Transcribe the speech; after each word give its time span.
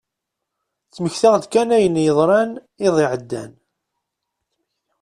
Ttmektiɣ-d 0.87 1.43
kan 1.53 1.69
ayen 1.77 2.03
yeḍran 2.05 2.51
iḍ 2.87 2.95
iɛeddan. 3.03 3.51